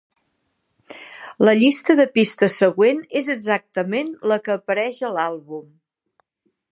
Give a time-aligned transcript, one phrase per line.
[1.49, 5.69] La llista de pistes següent és exactament la que apareix a l'àlbum.